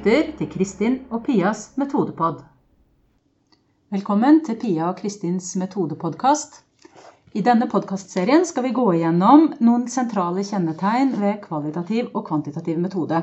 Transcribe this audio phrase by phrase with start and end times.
[0.00, 2.38] lytter til Kristin og Pias metodepod.
[3.92, 6.62] Velkommen til Pia og Kristins metodepodkast.
[7.36, 13.20] I denne podkastserien skal vi gå igjennom noen sentrale kjennetegn ved kvalitativ og kvantitativ metode.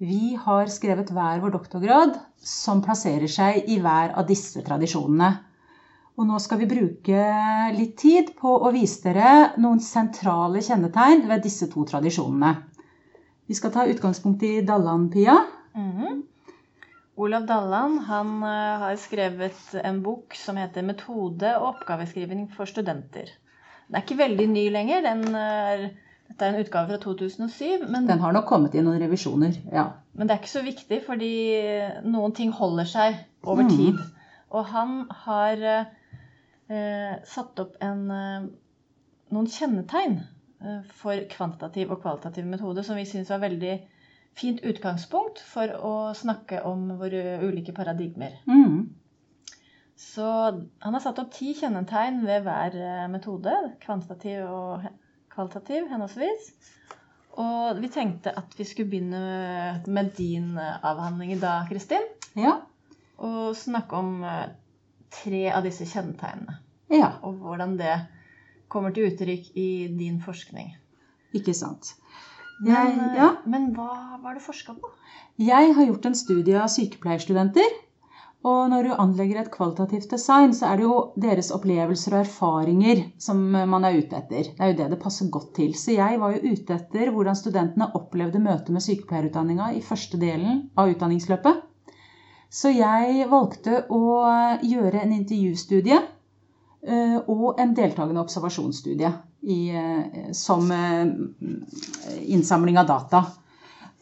[0.00, 5.32] Vi har skrevet hver vår doktorgrad som plasserer seg i hver av disse tradisjonene.
[6.16, 7.30] Og nå skal vi bruke
[7.76, 12.62] litt tid på å vise dere noen sentrale kjennetegn ved disse to tradisjonene.
[13.44, 15.42] Vi skal ta utgangspunkt i Dallan-Pia.
[15.74, 16.22] Mhm.
[17.22, 23.34] Olav Dalland han eh, har skrevet en bok som heter 'Metode og oppgaveskrivning for studenter'.
[23.86, 25.02] Den er ikke veldig ny lenger.
[25.04, 25.90] Den er,
[26.28, 27.84] dette er en utgave fra 2007.
[27.88, 29.52] Men, Den har nok kommet i noen revisjoner.
[29.72, 29.90] Ja.
[30.14, 31.34] men det er ikke så viktig, fordi
[32.04, 33.70] noen ting holder seg over mm.
[33.76, 34.00] tid.
[34.52, 35.86] Og han har eh,
[36.68, 38.48] eh, satt opp en, eh,
[39.32, 40.20] noen kjennetegn
[40.94, 43.72] for kvantitativ og kvalitativ metode som vi syns var veldig
[44.38, 48.38] fint utgangspunkt for å snakke om våre ulike paradigmer.
[48.48, 48.88] Mm.
[50.02, 50.26] Så
[50.82, 53.52] han har satt opp ti kjennetegn ved hver eh, metode,
[53.84, 54.86] kvantitativ og
[55.32, 56.48] kvalitativ henholdsvis.
[57.40, 59.20] Og vi tenkte at vi skulle begynne
[59.86, 62.04] med din avhandling i dag, Kristin.
[62.36, 62.58] ja.
[63.22, 64.48] Og snakke om eh,
[65.14, 66.56] tre av disse kjennetegnene.
[66.92, 67.92] Ja, Og hvordan det
[68.72, 70.72] kommer til uttrykk i din forskning.
[71.32, 71.94] ikke sant.
[72.62, 74.90] Men, Jeg, eh, ja, men hva var det forska på?
[75.42, 77.72] jeg har gjort en studie av sykepleierstudenter.
[78.42, 83.04] Og når du anlegger et kvalitativt design, så er det jo deres opplevelser og erfaringer
[83.22, 84.48] som man er ute etter.
[84.50, 85.74] Det er jo det det passer godt til.
[85.78, 90.64] Så jeg var jo ute etter hvordan studentene opplevde møtet med sykepleierutdanninga i første delen
[90.74, 91.62] av utdanningsløpet.
[92.50, 94.02] Så jeg valgte å
[94.66, 101.06] gjøre en intervjustudie eh, og en deltakende observasjonsstudie i, eh, som eh,
[102.22, 103.24] innsamling av data.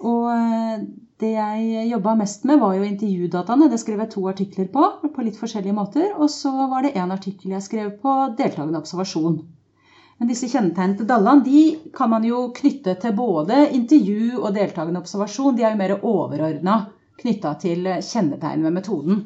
[0.00, 0.83] Og eh,
[1.20, 3.68] det jeg jobba mest med, var jo intervjudataene.
[3.73, 4.84] Det skrev jeg to artikler på,
[5.14, 6.12] på litt forskjellige måter.
[6.17, 9.40] Og så var det én artikkel jeg skrev på deltakende observasjon.
[10.20, 11.61] Men disse kjennetegnene til Dalland de
[11.96, 15.57] kan man jo knytte til både intervju og deltakende observasjon.
[15.57, 16.83] De er jo mer overordna
[17.20, 19.22] knytta til kjennetegn ved metoden.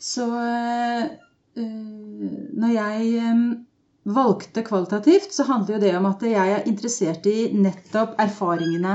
[0.00, 1.02] Så øh,
[1.58, 3.26] når jeg
[4.04, 8.94] valgte kvalitativt, så handler jo det om at jeg er interessert i nettopp erfaringene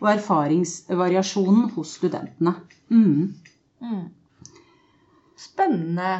[0.00, 2.54] og erfaringsvariasjonen hos studentene.
[2.88, 3.34] Mm.
[3.84, 4.04] Mm.
[5.38, 6.12] Spennende.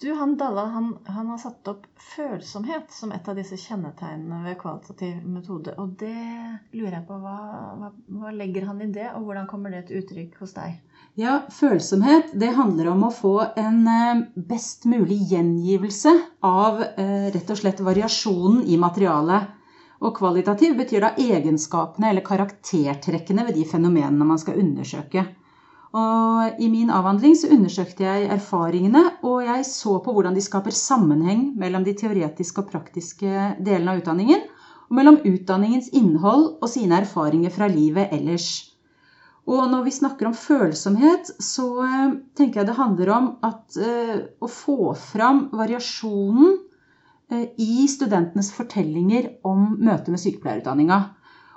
[0.00, 4.56] Du, han Dalla han, han har satt opp følsomhet som et av disse kjennetegnene ved
[4.62, 5.74] kvalitativ metode.
[5.76, 6.14] Og det
[6.72, 7.18] lurer jeg på.
[7.20, 7.34] Hva,
[7.76, 10.78] hva, hva legger han i det, og hvordan kommer det til uttrykk hos deg?
[11.20, 16.14] Ja, følsomhet det handler om å få en eh, best mulig gjengivelse
[16.48, 19.52] av eh, rett og slett variasjonen i materialet.
[20.00, 25.26] Og kvalitativ betyr da egenskapene eller karaktertrekkene ved de fenomenene man skal undersøke.
[25.90, 30.74] Og I min avhandling så undersøkte jeg erfaringene, og jeg så på hvordan de skaper
[30.76, 34.44] sammenheng mellom de teoretiske og praktiske delene av utdanningen,
[34.86, 38.50] og mellom utdanningens innhold og sine erfaringer fra livet ellers.
[39.50, 44.18] Og når vi snakker om følsomhet, så eh, tenker jeg det handler om at eh,
[44.38, 46.52] å få fram variasjonen
[47.32, 51.00] eh, i studentenes fortellinger om møtet med sykepleierutdanninga.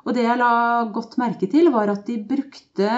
[0.07, 0.53] Og det jeg la
[0.95, 2.89] godt merke til, var at de brukte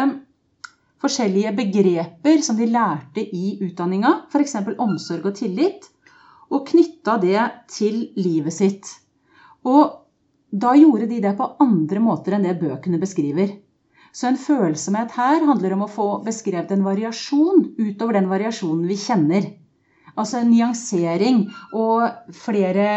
[1.02, 4.56] forskjellige begreper som de lærte i utdanninga, f.eks.
[4.78, 5.90] omsorg og tillit,
[6.54, 7.42] og knytta det
[7.72, 8.92] til livet sitt.
[9.66, 10.02] Og
[10.56, 13.58] da gjorde de det på andre måter enn det bøkene beskriver.
[14.16, 18.96] Så en følsomhet her handler om å få beskrevet en variasjon utover den variasjonen vi
[19.00, 19.50] kjenner.
[20.16, 21.42] Altså en nyansering
[21.76, 22.88] og flere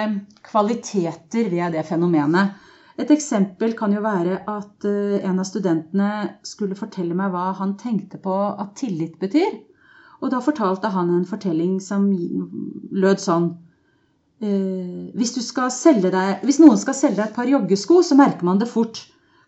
[0.47, 2.55] kvaliteter ved det fenomenet.
[2.99, 6.11] Et eksempel kan jo være at eh, en av studentene
[6.47, 9.61] skulle fortelle meg hva han tenkte på at tillit betyr.
[10.19, 13.53] Og da fortalte han en fortelling som lød sånn
[14.43, 18.71] eh, hvis, deg, hvis noen skal selge deg et par joggesko, så merker man det
[18.71, 19.05] fort.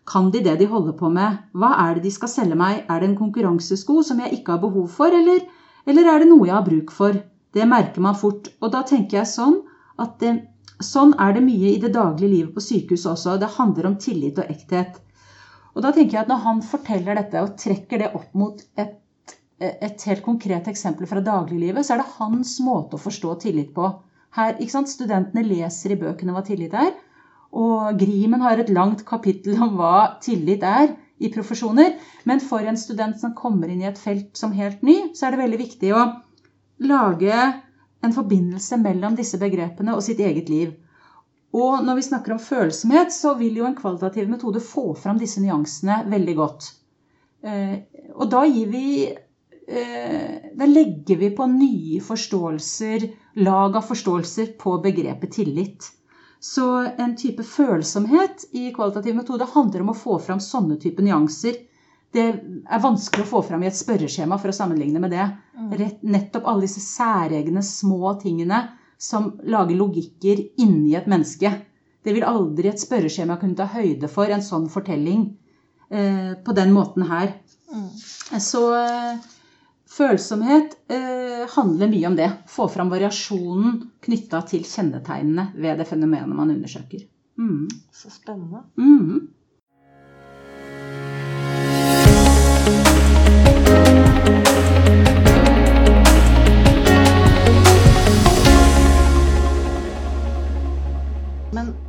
[0.07, 1.43] Kan de det de holder på med?
[1.51, 2.85] Hva er det de skal selge meg?
[2.87, 5.43] Er det en konkurransesko som jeg ikke har behov for, eller,
[5.85, 7.19] eller er det noe jeg har bruk for?
[7.51, 8.47] Det merker man fort.
[8.63, 9.59] Og da tenker jeg sånn
[10.01, 10.37] at det,
[10.85, 13.37] sånn er det mye i det daglige livet på sykehuset også.
[13.41, 14.99] Det handler om tillit og ekthet.
[15.75, 18.97] Og da tenker jeg at når han forteller dette og trekker det opp mot et,
[19.61, 23.87] et helt konkret eksempel fra dagliglivet, så er det hans måte å forstå tillit på.
[24.35, 24.57] Her?
[24.87, 26.91] Studentene leser i bøkene hva tillit er.
[27.51, 31.97] Og Grimen har et langt kapittel om hva tillit er i profesjoner.
[32.27, 35.35] Men for en student som kommer inn i et felt som helt ny, så er
[35.35, 36.05] det veldig viktig å
[36.87, 37.41] lage
[38.01, 40.73] en forbindelse mellom disse begrepene og sitt eget liv.
[41.51, 45.41] Og når vi snakker om følsomhet, så vil jo en kvalitativ metode få fram disse
[45.43, 46.69] nyansene veldig godt.
[47.43, 47.75] Eh,
[48.15, 53.07] og da gir vi eh, Da legger vi på nye forståelser,
[53.41, 55.89] lag av forståelser, på begrepet tillit.
[56.41, 56.67] Så
[56.97, 61.59] en type følsomhet i kvalitativ metode handler om å få fram sånne type nyanser.
[62.11, 65.27] Det er vanskelig å få fram i et spørreskjema for å sammenligne med det.
[65.79, 68.65] Rett, nettopp alle disse særegne små tingene
[69.01, 71.53] som lager logikker inni et menneske.
[72.03, 75.29] Det vil aldri et spørreskjema kunne ta høyde for, en sånn fortelling,
[75.89, 77.33] eh, på den måten her.
[78.39, 79.23] Så eh,
[79.89, 82.29] følsomhet eh, handler mye om det.
[82.51, 87.05] Få fram variasjonen knytta til kjennetegnene ved det fenomenet man undersøker.
[87.39, 87.69] Mm.
[87.95, 88.65] Så spennende.
[88.77, 89.29] Mm.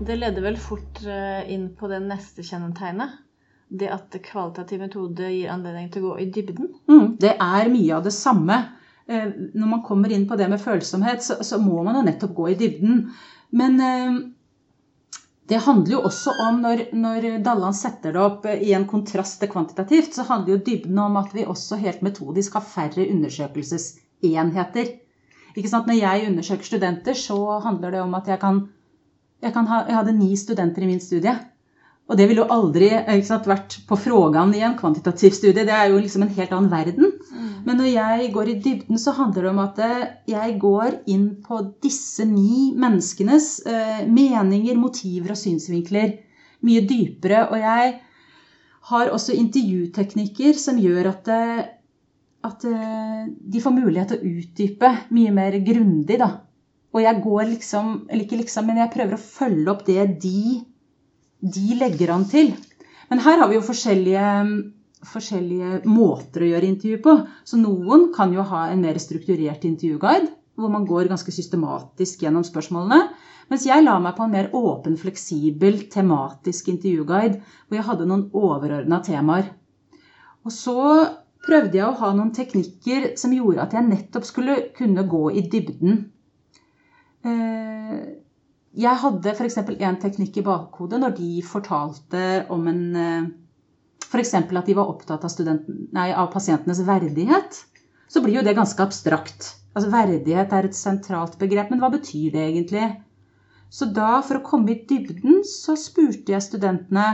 [0.07, 3.19] Det leder vel fort eh, inn på det neste kjennetegnet.
[3.73, 6.69] Det at kvalitativ metode gir anledning til å gå i dybden.
[6.91, 7.07] Mm.
[7.21, 8.59] Det er mye av det samme.
[9.07, 12.35] Eh, Når man kommer inn på det med følsomhet, så, så må man jo nettopp
[12.37, 13.07] gå i dybden.
[13.57, 14.19] Men eh,
[15.49, 19.51] det handler jo også om, når, når Dalland setter det opp i en kontrast til
[19.53, 24.95] kvantitativt, så handler jo dybden om at vi også helt metodisk har færre undersøkelsesenheter.
[25.53, 25.89] Ikke sant?
[25.89, 28.63] Når jeg undersøker studenter, så handler det om at jeg kan
[29.43, 31.35] jeg, kan ha, jeg hadde ni studenter i min studie.
[32.11, 35.65] Og det ville jo aldri ikke sant, vært på frågan i en kvantitativ studie.
[35.65, 37.13] Det er jo liksom en helt annen verden.
[37.63, 41.29] Men når jeg går i dybden, så handler det om at eh, jeg går inn
[41.47, 46.17] på disse ni menneskenes eh, meninger, motiver og synsvinkler
[46.67, 47.47] mye dypere.
[47.51, 47.95] Og jeg
[48.91, 51.65] har også intervjuteknikker som gjør at, eh,
[52.51, 56.33] at eh, de får mulighet til å utdype mye mer grundig, da.
[56.93, 60.61] Og jeg går liksom, eller ikke liksom, men jeg prøver å følge opp det de,
[61.41, 62.53] de legger an til.
[63.09, 64.27] Men her har vi jo forskjellige,
[65.09, 67.17] forskjellige måter å gjøre intervju på.
[67.49, 70.31] Så noen kan jo ha en mer strukturert intervjuguide,
[70.61, 73.09] hvor man går ganske systematisk gjennom spørsmålene.
[73.49, 78.29] Mens jeg la meg på en mer åpen, fleksibel, tematisk intervjuguide, hvor jeg hadde noen
[78.37, 79.51] overordna temaer.
[80.45, 80.79] Og så
[81.43, 85.45] prøvde jeg å ha noen teknikker som gjorde at jeg nettopp skulle kunne gå i
[85.53, 86.05] dybden
[87.23, 89.59] jeg hadde f.eks.
[89.63, 92.83] en teknikk i bakhodet når de fortalte om en
[94.13, 94.35] F.eks.
[94.35, 95.61] at de var opptatt av,
[95.97, 97.63] nei, av, pasientenes verdighet.
[98.13, 99.55] Så blir jo det ganske abstrakt.
[99.73, 102.91] Altså Verdighet er et sentralt begrep, men hva betyr det egentlig?
[103.73, 107.07] Så da, for å komme i dybden, så spurte jeg studentene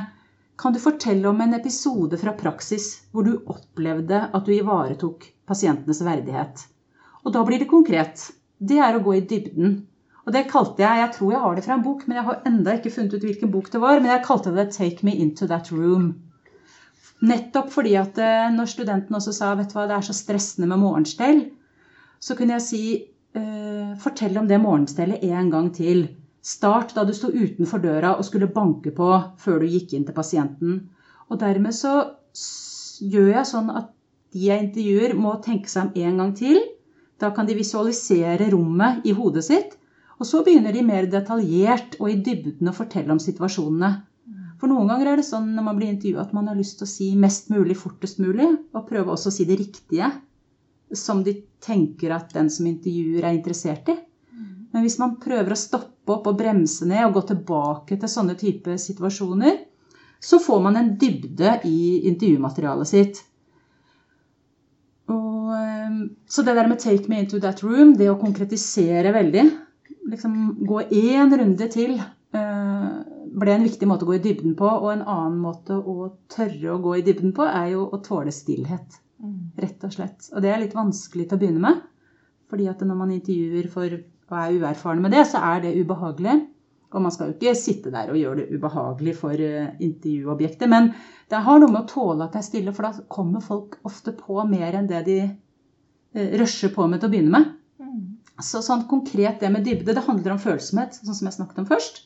[0.58, 6.02] kan du fortelle om en episode fra praksis hvor du opplevde at du ivaretok pasientenes
[6.02, 6.64] verdighet?
[7.22, 8.25] Og da blir det konkret.
[8.58, 9.76] Det er å gå i dybden.
[10.28, 12.42] Og det kalte jeg Jeg tror jeg har det fra en bok, men jeg har
[12.46, 14.00] enda ikke funnet ut hvilken bok det var.
[14.00, 16.12] Men jeg kalte det 'Take me into that room'.
[17.22, 20.69] Nettopp fordi at eh, når studenten også sa vet du hva, det er så stressende
[20.69, 21.40] med morgenstell,
[22.20, 22.82] så kunne jeg si
[23.34, 26.08] eh, fortell om det morgenstellet en gang til.
[26.42, 30.14] Start da du sto utenfor døra og skulle banke på før du gikk inn til
[30.14, 30.90] pasienten.
[31.28, 32.04] Og dermed så
[33.00, 33.90] gjør jeg sånn at
[34.32, 36.60] de jeg intervjuer, må tenke seg om en gang til.
[37.19, 39.77] Da kan de visualisere rommet i hodet sitt.
[40.19, 43.90] Og så begynner de mer detaljert og i dybden å fortelle om situasjonene.
[44.59, 46.88] For noen ganger er det sånn når man blir intervjua at man har lyst til
[46.88, 50.11] å si mest mulig fortest mulig, og prøve også å si det riktige
[50.90, 53.97] som de tenker at den som intervjuer, er interessert i.
[54.73, 58.35] Men hvis man prøver å stoppe opp og bremse ned og gå tilbake til sånne
[58.40, 59.62] type situasjoner,
[60.19, 63.23] så får man en dybde i intervjumaterialet sitt.
[65.09, 65.54] Og,
[66.26, 69.45] så det der med 'take me into that room', det å konkretisere veldig,
[70.09, 72.88] liksom gå én runde til eh,
[73.38, 74.69] ble en viktig måte å gå i dybden på.
[74.69, 78.35] Og en annen måte å tørre å gå i dybden på, er jo å tåle
[78.35, 79.00] stillhet.
[79.23, 79.38] Mm.
[79.59, 80.31] Rett og slett.
[80.33, 81.87] Og det er litt vanskelig til å begynne med.
[82.49, 83.93] fordi at når man intervjuer for,
[84.31, 86.37] og er uerfaren med det, så er det ubehagelig.
[86.88, 90.65] Og man skal jo ikke sitte der og gjøre det ubehagelig for eh, intervjuobjektet.
[90.73, 90.95] Men
[91.29, 94.15] det har noe med å tåle at det er stille, for da kommer folk ofte
[94.17, 97.50] på mer enn det de eh, rusher på med til å begynne med.
[98.45, 101.66] Så sånn konkret det med dybde, det handler om følsomhet, sånn som jeg snakket om
[101.71, 102.04] først.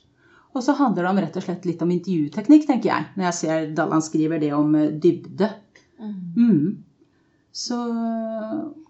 [0.52, 3.38] Og så handler det om rett og slett litt om intervjuteknikk, tenker jeg, når jeg
[3.38, 5.48] ser Dalland skriver det om dybde.
[6.00, 6.82] Mm.
[7.52, 7.78] Så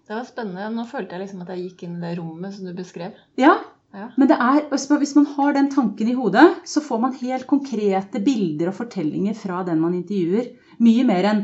[0.03, 0.71] Det var spennende.
[0.75, 3.15] Nå følte jeg liksom at jeg gikk inn i det rommet som du beskrev.
[3.39, 3.57] Ja.
[3.93, 4.07] Ja.
[4.17, 8.19] Men det er, hvis man har den tanken i hodet, så får man helt konkrete
[8.25, 10.49] bilder og fortellinger fra den man intervjuer.
[10.81, 11.43] Mye mer enn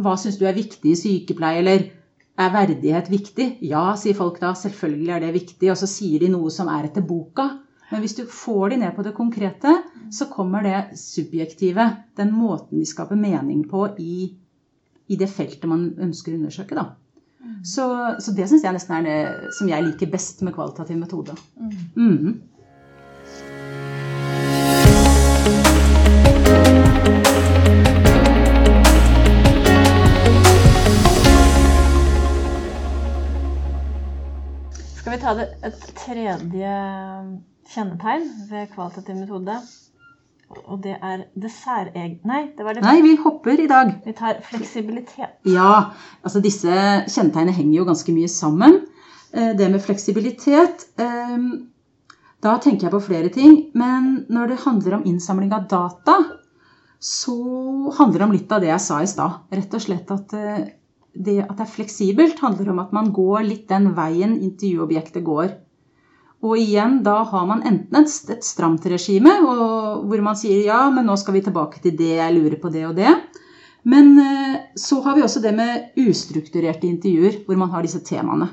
[0.00, 1.84] hva syns du er viktig i sykepleie, eller
[2.40, 3.48] er verdighet viktig?
[3.68, 4.54] Ja, sier folk da.
[4.56, 5.70] Selvfølgelig er det viktig.
[5.72, 7.48] Og så sier de noe som er etter boka.
[7.92, 9.74] Men hvis du får de ned på det konkrete,
[10.12, 11.90] så kommer det subjektive.
[12.16, 14.14] Den måten de skaper mening på i
[15.12, 16.76] i det feltet man ønsker å undersøke.
[16.78, 16.86] Da.
[17.66, 17.84] Så,
[18.22, 21.34] så det syns jeg nesten er det som jeg liker best med kvalitativ metode.
[21.58, 22.38] Mm.
[35.12, 36.74] Skal vi ta det et tredje
[37.68, 39.56] kjennetegn ved kvalitativ metode?
[40.62, 42.14] Og det er det særeg...
[42.24, 43.90] Nei, det var det Nei, vi hopper i dag.
[44.06, 45.34] Vi tar fleksibilitet.
[45.52, 45.92] Ja,
[46.24, 46.72] altså disse
[47.12, 48.78] kjennetegnene henger jo ganske mye sammen.
[49.36, 51.36] Eh, Det med fleksibilitet eh,
[52.40, 53.58] Da tenker jeg på flere ting.
[53.76, 56.22] Men når det handler om innsamling av data,
[56.96, 57.36] så
[57.98, 59.44] handler det om litt av det jeg sa i stad.
[59.52, 60.70] Rett og slett at eh,
[61.12, 65.52] det at det er fleksibelt, handler om at man går litt den veien intervjuobjektet går.
[66.42, 71.06] Og igjen, da har man enten et, et stramt regime, hvor man sier ja, men
[71.06, 73.12] nå skal vi tilbake til det, jeg lurer på det og det.
[73.82, 78.48] Men eh, så har vi også det med ustrukturerte intervjuer, hvor man har disse temaene.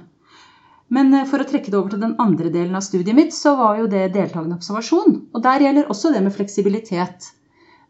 [0.94, 3.56] Men eh, for å trekke det over til den andre delen av studiet mitt, så
[3.58, 5.20] var jo det deltakende observasjon.
[5.34, 7.30] Og der gjelder også det med fleksibilitet.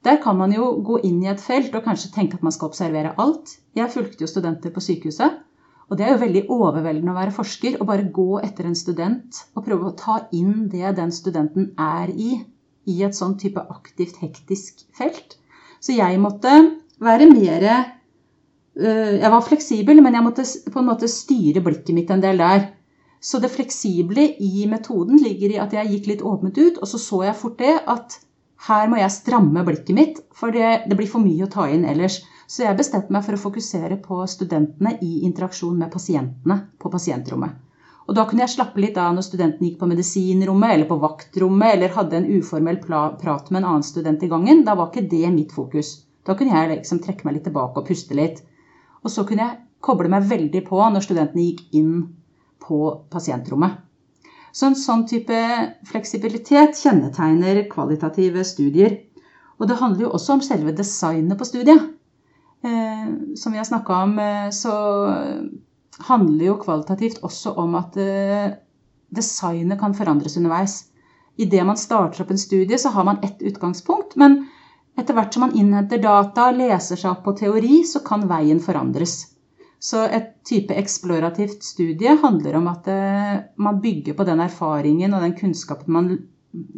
[0.08, 2.70] Der kan man jo gå inn i et felt og kanskje tenke at man skal
[2.72, 3.58] observere alt.
[3.76, 5.42] Jeg fulgte jo studenter på sykehuset.
[5.90, 9.42] Og det er jo veldig overveldende å være forsker og bare gå etter en student
[9.58, 12.36] og prøve å ta inn det den studenten er i,
[12.86, 15.40] i et sånn type aktivt, hektisk felt.
[15.82, 16.54] Så jeg måtte
[17.02, 22.14] være mer øh, Jeg var fleksibel, men jeg måtte på en måte styre blikket mitt
[22.14, 22.70] en del der.
[23.20, 27.02] Så det fleksible i metoden ligger i at jeg gikk litt åpent ut, og så
[27.02, 28.20] så jeg fort det at
[28.68, 31.86] her må jeg stramme blikket mitt, for det, det blir for mye å ta inn
[31.88, 32.20] ellers.
[32.50, 37.56] Så jeg bestemte meg for å fokusere på studentene i interaksjon med pasientene på pasientrommet.
[38.10, 41.76] Og da kunne jeg slappe litt av når studenten gikk på medisinrommet eller på vaktrommet
[41.76, 44.64] eller hadde en uformell prat med en annen student i gangen.
[44.66, 45.92] Da var ikke det mitt fokus.
[46.26, 48.42] Da kunne jeg liksom trekke meg litt tilbake og puste litt.
[49.06, 51.94] Og så kunne jeg koble meg veldig på når studentene gikk inn
[52.66, 52.82] på
[53.14, 53.78] pasientrommet.
[54.52, 55.38] Så en sånn type
[55.90, 58.98] fleksibilitet kjennetegner kvalitative studier.
[59.60, 61.90] Og det handler jo også om selve designet på studiet.
[62.64, 63.08] Eh,
[63.40, 64.74] som vi har snakka om, eh, så
[66.10, 68.54] handler jo kvalitativt også om at eh,
[69.16, 70.86] designet kan forandres underveis.
[71.40, 74.16] Idet man starter opp en studie, så har man ett utgangspunkt.
[74.16, 74.42] Men
[75.00, 79.22] etter hvert som man innhenter data, leser seg opp på teori, så kan veien forandres.
[79.80, 85.24] Så et type eksplorativt studie handler om at eh, man bygger på den erfaringen og
[85.24, 86.12] den kunnskapen man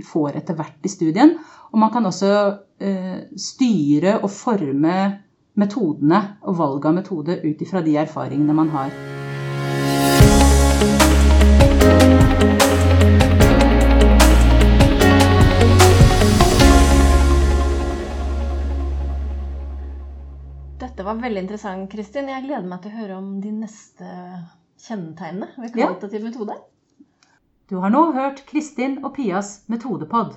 [0.05, 1.33] får etter hvert i studien.
[1.71, 2.31] Og man kan også
[2.83, 4.97] eh, styre og forme
[5.57, 8.93] metodene og valg av metode ut ifra de erfaringene man har.
[21.11, 22.29] Var veldig interessant, Kristin.
[22.31, 24.11] Jeg gleder meg til å høre om de neste
[24.81, 26.57] kjennetegnene ved kvalitativ metode.
[27.71, 30.35] Du har nå hørt Kristin og Pias metodepod.